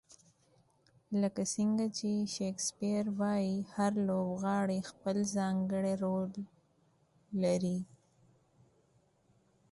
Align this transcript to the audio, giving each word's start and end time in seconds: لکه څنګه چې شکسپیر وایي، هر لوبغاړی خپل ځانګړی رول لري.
لکه 1.21 1.43
څنګه 1.55 1.85
چې 1.97 2.11
شکسپیر 2.35 3.03
وایي، 3.19 3.57
هر 3.75 3.91
لوبغاړی 4.07 4.79
خپل 4.89 5.15
ځانګړی 5.35 5.93
رول 6.03 6.31
لري. 7.43 7.77